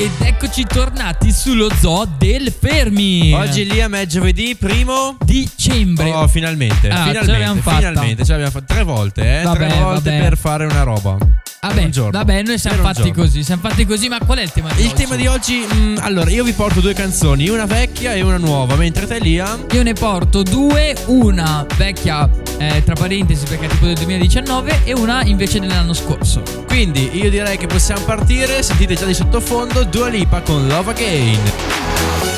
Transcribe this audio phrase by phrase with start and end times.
[0.00, 3.32] Ed eccoci tornati sullo zoo del Fermi.
[3.34, 6.12] Oggi Liam è giovedì primo dicembre.
[6.12, 6.88] Oh, finalmente.
[6.88, 7.32] Ah, ce finalmente.
[7.32, 7.76] l'abbiamo fatta.
[7.78, 8.74] Finalmente ce l'abbiamo fatta.
[8.74, 9.42] Tre volte, eh.
[9.42, 10.22] Vabbè, Tre volte vabbè.
[10.22, 11.16] per fare una roba.
[11.60, 14.70] Vabbè, un vabbè, noi siamo fatti così, siamo fatti così, ma qual è il tema
[14.72, 14.94] di Il oggi?
[14.94, 18.76] tema di oggi, mm, allora, io vi porto due canzoni, una vecchia e una nuova,
[18.76, 23.86] mentre te Liam Io ne porto due, una vecchia, eh, tra parentesi perché è tipo
[23.86, 26.42] del 2019 e una invece dell'anno scorso.
[26.66, 31.38] Quindi io direi che possiamo partire, sentite già di sottofondo Dua Lipa con Love Again.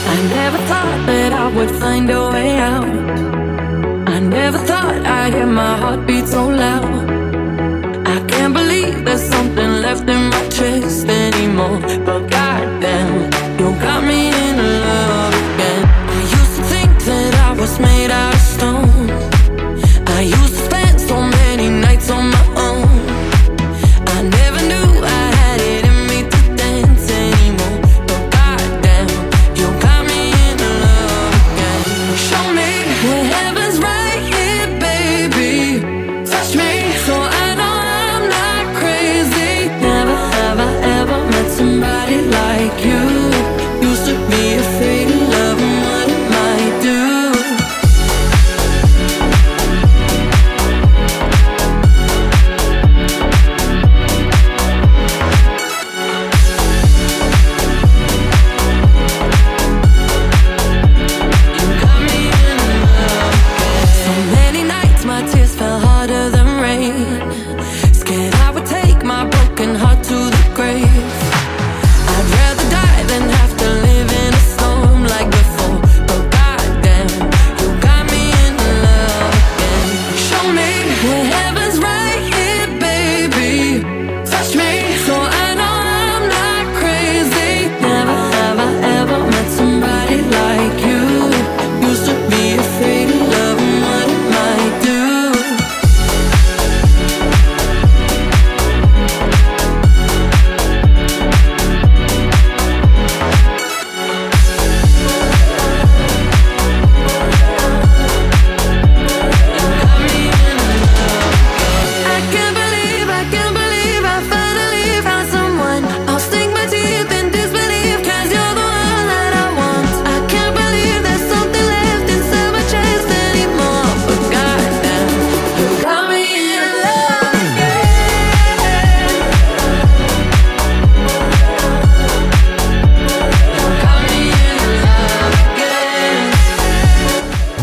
[0.06, 2.86] I never thought that I would find a way out.
[4.08, 7.08] I never thought I'd hear my heartbeat so loud.
[8.06, 11.80] I can't believe there's something left in my chest anymore.
[12.04, 15.84] But goddamn, you got me in love again.
[16.08, 18.29] I used to think that I was made out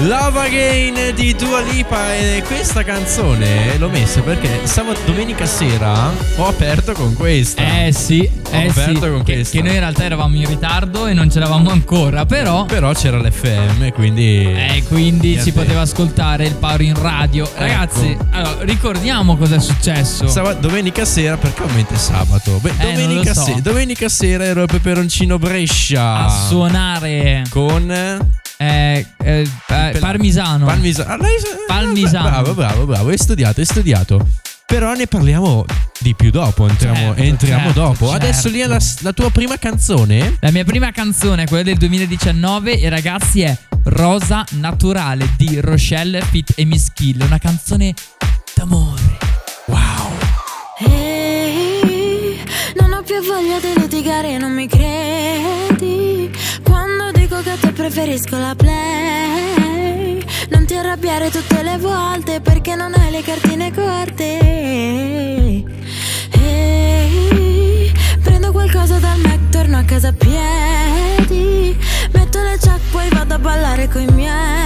[0.01, 6.47] Love Again di Dua Lipa e questa canzone l'ho messa perché sabato domenica sera ho
[6.47, 7.85] aperto con questa.
[7.85, 8.79] Eh sì, eh sì.
[8.79, 9.57] aperto con Che, questa.
[9.57, 12.65] che noi in realtà eravamo in ritardo e non c'eravamo ancora, però...
[12.65, 15.51] Però c'era l'FM, quindi Eh, quindi si Niente.
[15.53, 17.49] poteva ascoltare il paro in radio.
[17.55, 20.27] Ragazzi, allora, ricordiamo cosa è successo.
[20.27, 22.59] Saba- domenica sera perché il sabato?
[22.61, 23.45] Beh, Eh, domenica, so.
[23.45, 30.65] se- domenica sera ero al peperoncino Brescia a suonare con eh, eh, eh, parmisano.
[30.65, 31.13] Parmisano.
[31.13, 31.17] Ah,
[31.67, 32.29] Parmisano.
[32.29, 33.09] Bravo, bravo, bravo.
[33.09, 34.27] Hai studiato, hai studiato.
[34.65, 35.63] Però ne parliamo
[35.99, 36.67] di più dopo.
[36.67, 38.11] Entriamo, Certo, entriamo certo, dopo.
[38.11, 38.57] Adesso certo.
[38.57, 40.37] lì è la, la tua prima canzone.
[40.41, 46.51] La mia prima canzone, quella del 2019, e ragazzi è Rosa Naturale di Rochelle Fit
[46.55, 47.93] e Mischille, una canzone
[48.55, 49.17] d'amore.
[50.79, 52.43] Ehi,
[52.79, 56.16] non ho più voglia di litigare, non mi credi?
[56.67, 62.93] Quando dico che te preferisco la play, non ti arrabbiare tutte le volte perché non
[62.93, 65.63] hai le cartine corte.
[66.31, 67.91] Ehi,
[68.21, 71.77] prendo qualcosa dal Mac, torno a casa a piedi.
[72.11, 74.56] Metto le ciak poi vado a ballare coi miei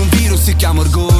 [0.00, 1.15] un virus, si chiama orgoglio.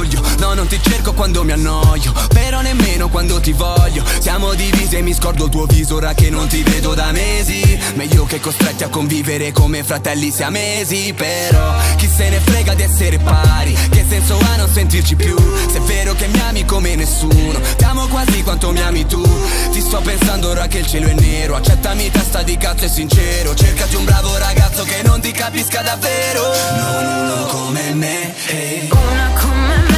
[0.57, 2.15] No, non ti cerco quando mi annoio.
[2.33, 4.03] Però nemmeno quando ti voglio.
[4.21, 7.79] Siamo divisi e mi scordo il tuo viso ora che non ti vedo da mesi.
[7.95, 11.13] Meglio che costretti a convivere come fratelli siamesi.
[11.15, 13.77] Però chi se ne frega di essere pari?
[13.91, 15.37] Che senso ha non sentirci più?
[15.71, 17.61] Se è vero che mi ami come nessuno.
[17.77, 19.23] Ti amo quasi quanto mi ami tu.
[19.71, 21.57] Ti sto pensando ora che il cielo è nero.
[21.57, 23.55] Accettami testa di cazzo e sincero.
[23.55, 26.43] Cercati un bravo ragazzo che non ti capisca davvero.
[26.77, 28.35] Non uno come me.
[28.47, 28.89] ehi.
[28.91, 29.96] Una come me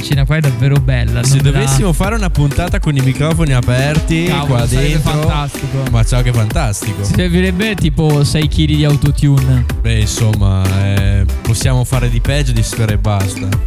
[0.00, 1.22] canzoncina qua è davvero bella.
[1.22, 5.82] Se non la- dovessimo fare una puntata con i microfoni aperti Cavolo, qua dentro, fantastico.
[5.90, 7.04] ma ciao che fantastico.
[7.04, 9.66] Servirebbe tipo 6 kg di autotune.
[9.80, 10.62] Beh, insomma,
[10.94, 13.46] eh, possiamo fare di peggio di sfera e basta.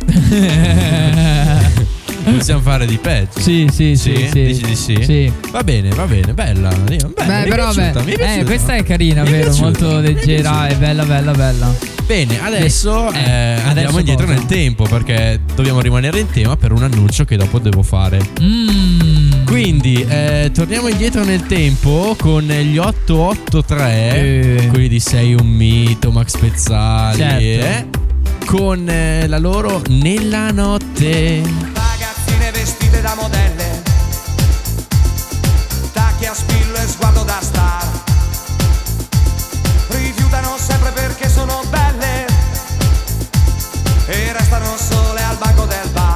[2.23, 3.39] possiamo fare di peggio.
[3.39, 4.27] Sì, sì, sì, Sì?
[4.31, 4.43] sì.
[4.43, 4.97] Dici di sì?
[5.03, 5.31] Sì.
[5.51, 6.69] Va bene, va bene, bella.
[6.69, 8.45] Bella, Beh, mi è però piaciuta, beh, mi è eh, piaciuta.
[8.45, 9.43] questa è carina, Mi è vero?
[9.51, 11.92] piaciuta, Molto è leggera, è bella, bella, bella.
[12.05, 14.37] Bene, adesso Eh, eh, adesso andiamo indietro cosa?
[14.37, 18.19] nel tempo perché dobbiamo rimanere in tema per un annuncio che dopo devo fare.
[18.41, 19.45] Mmm.
[19.45, 24.15] Quindi eh, torniamo indietro nel tempo con gli 883,
[24.63, 24.67] Eh.
[24.69, 27.65] quelli di Sei un mito, Max Pezzali, Certo.
[27.65, 31.41] eh, con eh, la loro Nella notte.
[31.73, 33.81] Ragazzine vestite da modelle
[35.93, 37.87] Tacchi a spillo e sguardo da star
[40.63, 42.25] sempre perché sono belle.
[44.05, 46.12] E restano sole al banco del bar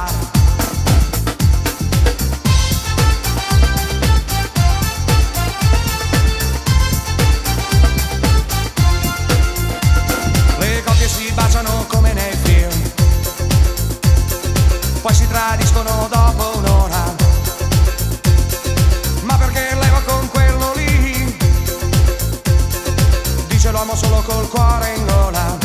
[23.88, 25.56] L'uomo solo col cuore in gola.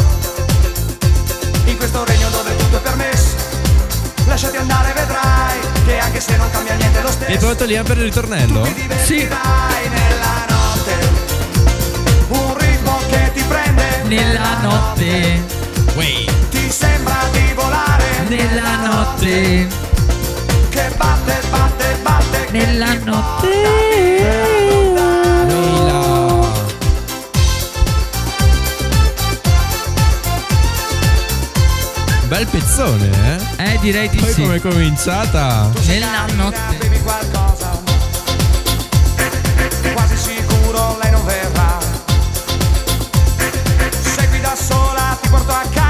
[1.65, 3.35] In questo regno dove tutto è permesso,
[4.27, 7.31] lasciati andare, vedrai che anche se non cambia niente lo stesso.
[7.31, 8.61] È pronto lì per il ritornello?
[8.61, 11.09] ti divertirai nella notte.
[12.29, 15.43] Un ritmo che ti prende Nella notte,
[15.95, 16.25] Wey.
[16.49, 18.05] ti sembra di volare.
[18.29, 19.67] nella notte,
[20.69, 22.47] che batte, batte, batte.
[22.51, 24.62] nella notte.
[32.33, 33.73] Bel pezzone, eh?
[33.73, 34.41] Eh, direi di Poi sì.
[34.41, 35.69] come è cominciata?
[35.85, 36.77] Nella notte.
[36.79, 37.79] Bevi qualcosa.
[39.93, 41.77] Quasi sicuro lei non verrà.
[44.15, 45.82] Segui da sola, ti porto a casa.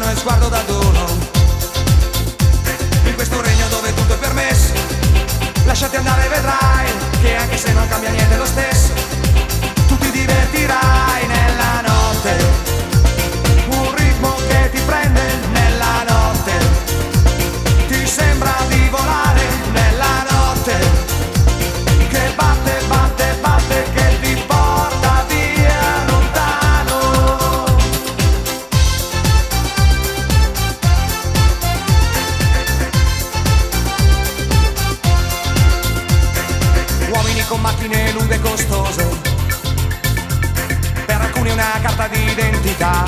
[0.00, 1.06] mano e sguardo da dono.
[3.04, 4.72] In questo regno dove tutto è permesso,
[5.64, 6.90] lasciati andare vedrai
[7.20, 8.29] che anche se non cambia niente.
[37.50, 39.08] con macchine e costose,
[41.04, 43.04] per alcuni una carta d'identità,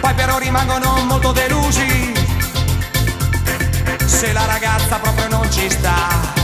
[0.00, 2.14] poi però rimangono molto delusi
[4.04, 6.37] se la ragazza proprio non ci sta.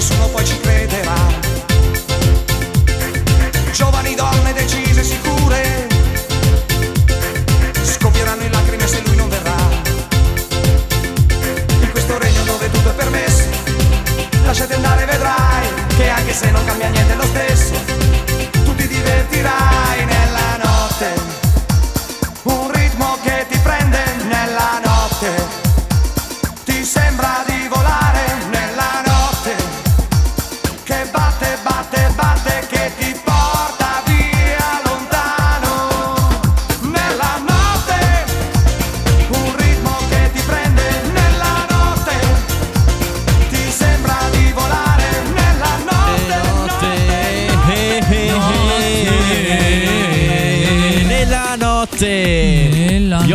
[0.00, 0.55] Sanno che nessuno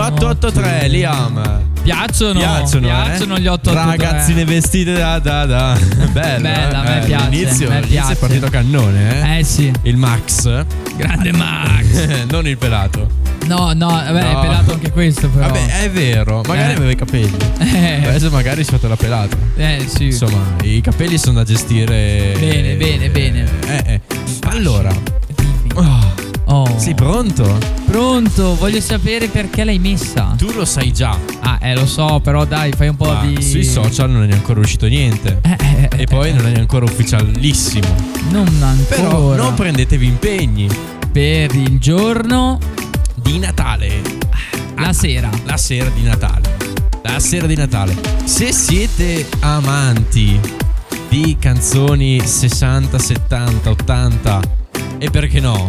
[0.05, 1.69] 883, Liam.
[1.81, 3.41] Piacciono, Piacciono, piacciono eh?
[3.41, 5.79] gli 8 Ragazzine vestite da da da.
[6.13, 9.39] Bella, Bella, a me eh, piace, L'inizio, a me è partito cannone, eh.
[9.39, 10.63] Eh sì, Il Max.
[10.95, 12.25] grande Max.
[12.29, 13.09] non il pelato.
[13.47, 14.39] No, no, vabbè, No.
[14.39, 15.47] è pelato anche questo però.
[15.47, 16.43] Vabbè, è vero.
[16.47, 16.75] Magari Eh.
[16.75, 17.35] aveva i capelli.
[17.59, 18.05] Eh.
[18.05, 19.35] Adesso magari si è fatto la pelata.
[19.55, 20.05] Eh sì.
[20.05, 22.35] Insomma, i capelli sono da gestire.
[22.37, 23.45] Bene, bene, bene.
[23.65, 24.01] Eh, eh.
[24.49, 24.93] Allora,
[25.35, 25.71] Dimmi.
[25.73, 26.13] oh,
[26.53, 26.77] Oh.
[26.77, 27.57] sei pronto?
[27.85, 30.33] Pronto, voglio sapere perché l'hai messa.
[30.37, 31.17] Tu lo sai già.
[31.39, 33.41] Ah, eh, lo so, però dai, fai un po' ma di.
[33.41, 35.39] Sui social non è ancora uscito niente.
[35.43, 37.87] Eh, eh, eh, E poi eh, non è ancora ufficialissimo.
[38.31, 38.95] Non ancora.
[39.01, 40.67] Però non prendetevi impegni.
[41.11, 42.59] per il giorno,
[43.15, 44.01] Di Natale.
[44.75, 45.29] la sera.
[45.45, 46.57] La sera di Natale.
[47.03, 47.95] La sera di Natale.
[48.25, 50.37] Se siete amanti
[51.07, 54.39] di canzoni 60, 70, 80
[54.97, 55.67] e perché no?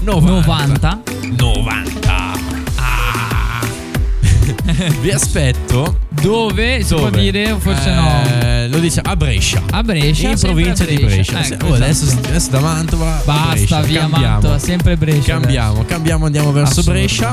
[0.00, 0.46] 90.
[0.46, 1.02] 90.
[1.36, 2.32] 90.
[2.76, 3.60] Ah.
[5.00, 5.98] Vi aspetto.
[6.08, 7.20] Dove si può Dove?
[7.20, 8.22] dire, o forse no.
[8.40, 9.62] Eh, Lo dice a Brescia.
[9.70, 10.30] A Brescia.
[10.30, 11.44] in provincia a di Brescia.
[11.44, 12.28] Ecco, Oh, adesso, esatto.
[12.28, 13.16] adesso da Mantova.
[13.16, 13.80] a Basta, Brescia.
[13.82, 14.26] via Cambiamo.
[14.26, 15.38] Mantova, sempre Brescia.
[15.38, 16.82] Cambiamo, cambiamo, andiamo verso.
[16.82, 17.32] Brescia.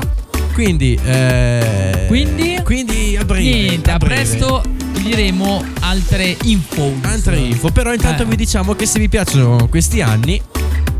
[0.53, 2.59] Quindi, eh, Quindi?
[2.63, 3.43] quindi a breve.
[3.43, 4.13] Niente, a, breve.
[4.15, 6.93] presto vi diremo altre info.
[7.01, 7.69] Altre info.
[7.71, 8.25] Però intanto Eh.
[8.25, 10.41] vi diciamo che se vi piacciono questi anni,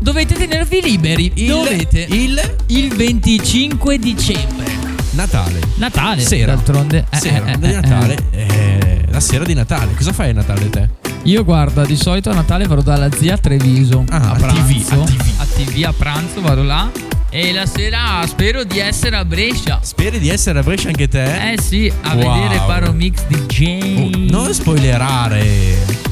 [0.06, 1.32] Dovete tenervi liberi.
[1.34, 2.06] il, Dovete.
[2.10, 4.64] il Il 25 dicembre.
[5.10, 5.58] Natale.
[5.78, 6.20] Natale.
[6.20, 6.54] Sera.
[6.54, 7.04] D'altronde.
[7.10, 8.16] Eh, Sera eh, eh, di eh, Natale.
[8.30, 9.94] eh, la sera di Natale.
[9.96, 10.88] Cosa fai a Natale te?
[11.24, 14.04] Io guarda, di solito a Natale vado dalla zia a Treviso.
[14.10, 14.62] Ah, a a pranzo.
[14.62, 15.32] TV, a TV.
[15.38, 16.88] A TV a pranzo vado là.
[17.38, 19.78] E la sera spero di essere a Brescia.
[19.82, 21.52] Speri di essere a Brescia anche te?
[21.52, 22.32] Eh sì, a Wow.
[22.40, 23.98] vedere Paro Mix DJ.
[23.98, 25.44] Oh, non spoilerare.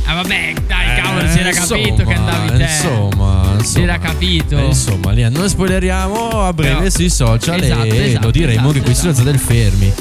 [0.04, 2.62] Ah vabbè, dai, cavolo, Eh, si era capito che insomma, andavi te.
[2.64, 3.62] Insomma, insomma.
[3.64, 4.58] Si era capito.
[4.58, 8.52] Eh, insomma, Lian, non spoileriamo a breve Però- sui social Esatto, e esatto, lo diremo
[8.60, 9.30] esatto, che qui sulla esatto.
[9.30, 9.92] del fermi.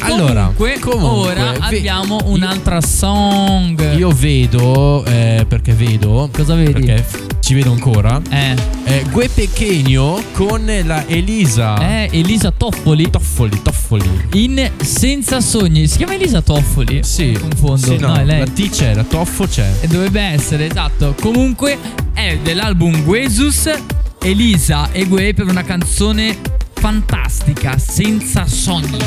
[0.00, 3.96] Allora, comunque, comunque, ora ve- abbiamo io- un'altra song.
[3.96, 6.28] Io vedo, eh, perché vedo.
[6.32, 6.72] Cosa vedi?
[6.72, 7.04] Perché
[7.44, 8.20] ci vedo ancora.
[8.30, 8.54] Eh,
[8.86, 11.76] Eh, Gue Pechegno con la Elisa.
[11.76, 14.28] è Elisa Toffoli Toffoli, Toffoli.
[14.32, 15.86] in Senza Sogni.
[15.86, 17.02] Si chiama Elisa Toffoli?
[17.02, 17.26] Sì.
[17.26, 17.76] Mi Confondo.
[17.86, 18.38] Sì, no, no, è lei.
[18.40, 19.70] La T c'è, la Toffo c'è.
[19.82, 21.14] E dovrebbe essere, esatto.
[21.20, 21.76] Comunque
[22.14, 23.70] è dell'album Guesus,
[24.22, 26.38] Elisa e Gue per una canzone
[26.72, 28.98] fantastica, Senza Sogni.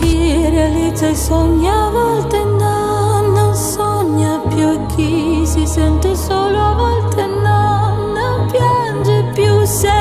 [0.00, 2.36] Chi realizza i sogni a volte
[3.52, 9.92] non sogna più e chi si sente solo a volte no, non piange più se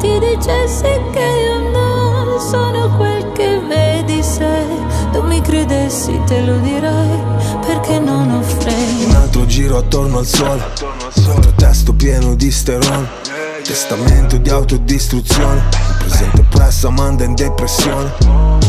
[0.00, 4.66] ti dicessi che io non sono quel che vedi se
[5.12, 7.22] tu mi credessi te lo direi
[7.64, 9.04] perché non ho freni.
[9.04, 10.64] Un altro giro attorno al sole
[11.14, 13.08] Un altro testo pieno di sterone
[13.62, 18.59] Testamento di autodistruzione Il presente pressa manda in depressione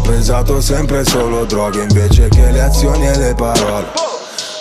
[0.00, 3.86] Ho pensato sempre solo droghe Invece che le azioni e le parole.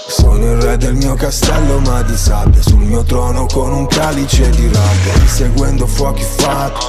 [0.09, 4.49] Sono il re del mio castello ma di sabbia Sul mio trono con un calice
[4.49, 6.85] di rabbia Inseguendo fuochi fatti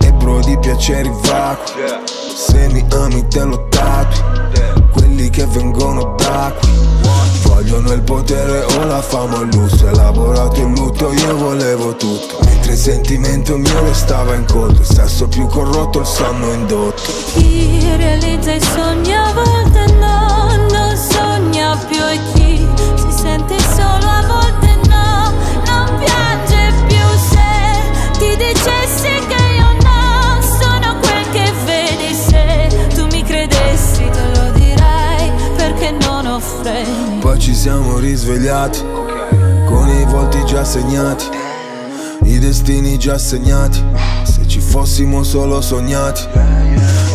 [0.00, 1.82] Ebro di piaceri vacui.
[2.34, 6.70] Se mi ami te lo tatui Quelli che vengono da qui.
[7.42, 12.45] Vogliono il potere o la fama o il lusso Elaborato il lutto, io volevo tutto
[12.66, 17.12] Mentre il sentimento mio restava incolto Il sesso più corrotto, il sonno indotto.
[17.34, 24.08] Chi realizza i sogni a volte no Non sogna più e chi si sente solo
[24.08, 25.32] a volte no
[25.64, 32.14] Non piange più se ti dicessi che io no Sono quel che vedi.
[32.14, 38.80] Se tu mi credessi te lo direi Perché non offrendi Poi ci siamo risvegliati
[39.66, 41.45] Con i volti già segnati
[42.46, 43.82] destini già segnati.
[44.22, 46.22] Se ci fossimo solo sognati.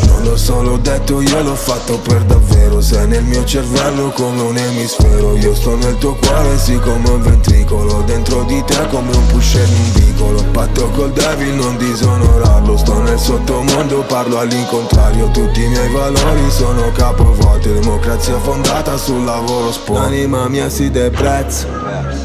[0.08, 2.82] Non lo so, l'ho detto, io l'ho fatto per davvero.
[2.82, 7.22] Sei nel mio cervello come un emisfero Io sto nel tuo cuore, sì come un
[7.22, 8.02] ventricolo.
[8.06, 10.44] Dentro di te come un pusher in un vicolo.
[10.52, 12.76] Patto col devil, non disonorarlo.
[12.76, 15.32] Sto nel sottomondo, parlo all'incontrario.
[15.32, 17.72] Tutti i miei valori sono capovolti.
[17.72, 20.02] Democrazia fondata sul lavoro sport.
[20.02, 21.68] L'anima mia si deprezza.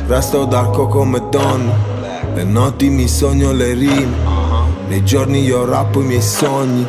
[0.08, 1.95] Resto d'arco come donna
[2.36, 4.14] Le notti mi sogno le rime.
[4.88, 6.86] Nei giorni io rappo i miei sogni.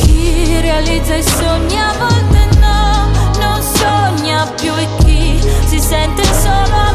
[0.00, 3.08] Chi realizza i sogni a volte no,
[3.38, 6.91] non sogna più e chi si sente solo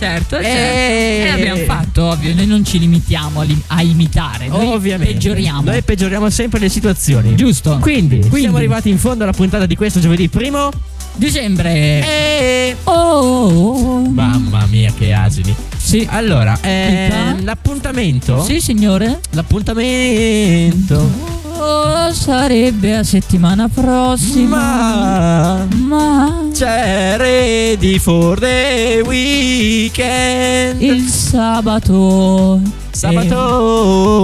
[0.00, 0.48] certo, certo.
[0.48, 1.22] Eh.
[1.22, 2.34] E l'abbiamo fatto, ovvio.
[2.34, 4.48] Noi non ci limitiamo a, lim- a imitare.
[4.48, 5.12] Noi Ovviamente.
[5.12, 5.62] peggioriamo.
[5.62, 7.34] Noi peggioriamo sempre le situazioni.
[7.34, 7.78] Giusto.
[7.78, 8.40] Quindi, Quindi.
[8.40, 10.70] siamo arrivati in fondo alla puntata di questo giovedì primo.
[11.14, 11.74] Dicembre.
[11.74, 12.76] E...
[12.84, 14.00] Oh.
[14.08, 15.54] Mamma mia, che asini.
[15.76, 16.06] Sì.
[16.10, 18.42] Allora, eh, l'appuntamento.
[18.42, 19.20] Sì, signore.
[19.30, 21.39] L'appuntamento.
[21.62, 25.66] Oh, sarebbe a settimana prossima.
[25.66, 30.80] Ma Ma c'è ready for the weekend.
[30.80, 32.60] il sabato.
[32.90, 34.14] sabato.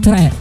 [0.00, 0.32] 3.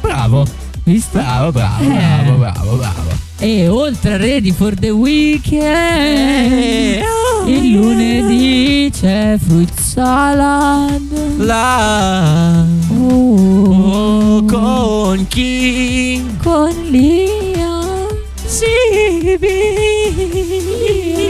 [0.00, 0.46] Bravo.
[0.84, 1.18] Visto?
[1.18, 1.86] Bravo, bravo, Eh.
[1.88, 3.24] bravo, bravo, bravo.
[3.38, 7.02] E oltre a Ready for the Weekend, Eh,
[7.46, 11.02] il lunedì c'è fruit salad.
[11.38, 17.80] La Oh, oh, con chi con Lia.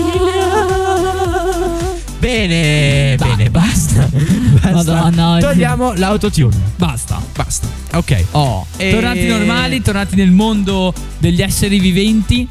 [0.07, 1.85] sibila.
[2.19, 4.09] Bene, bene, basta.
[4.11, 4.71] basta.
[4.73, 6.57] Madonna, Togliamo l'autotune.
[6.77, 7.21] Basta.
[7.35, 7.67] Basta.
[7.95, 8.25] Ok.
[8.33, 12.49] Oh, E- tornati normali, tornati nel mondo degli esseri viventi.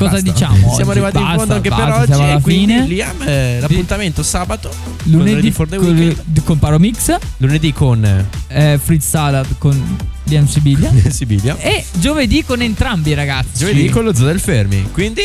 [0.00, 0.30] Cosa Basta.
[0.30, 0.74] diciamo?
[0.74, 2.06] Siamo arrivati in Basta, fondo anche basta, per oggi.
[2.06, 2.86] Siamo alla e quindi, fine.
[2.86, 4.70] Liam, eh, l'appuntamento sabato.
[5.04, 10.90] Lunedì con, con Paromix, Lunedì con eh, Fritz Salad con Liam Sibiglia.
[11.10, 11.56] Sibilia.
[11.58, 13.58] e giovedì con entrambi, ragazzi.
[13.58, 14.88] Giovedì con lo zoo del Fermi.
[14.90, 15.22] Quindi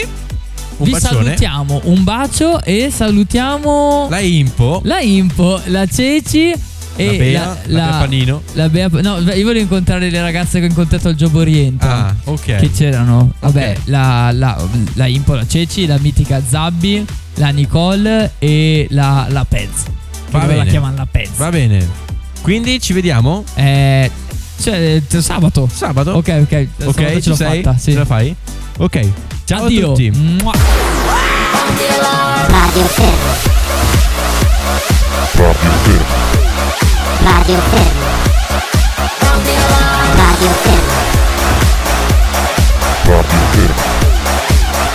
[0.77, 1.23] un Vi bacione.
[1.23, 4.81] salutiamo, un bacio e salutiamo La Impo.
[4.83, 6.53] la Impo, la Ceci
[6.97, 8.41] e La Bea, la Bea Panino.
[8.53, 11.85] la Bea- no, io volevo incontrare le ragazze che ho incontrato al Giobo Oriente.
[11.85, 12.55] Ah, ok.
[12.55, 13.81] Che c'erano, vabbè, Ok.
[13.85, 17.05] la, la, la Impo, la Ceci, la mitica Zabbi,
[17.35, 19.69] la Nicole e la, la Pez.
[20.31, 20.69] Va Che la bene.
[20.69, 21.29] chiamano la Pez.
[21.35, 22.03] Va bene.
[22.41, 24.09] Quindi ci vediamo Eh,
[24.61, 25.67] cioè, t- sabato.
[25.73, 26.11] sabato.
[26.11, 26.67] Ok, ok.
[26.85, 27.63] Ok, sabato ce ci l'ho sei?
[27.63, 27.77] fatta.
[27.77, 27.91] Sì.
[27.91, 28.35] Ce la fai?
[28.77, 28.99] Ok.
[29.45, 29.85] Ciao Addio.
[29.85, 30.11] a tutti.
[30.11, 30.53] Mua.
[37.25, 38.05] Radio Fermo.
[40.15, 40.93] Radio Fermo.
[43.05, 43.83] Radio Fermo.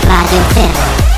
[0.07, 1.10] Radio Fermo.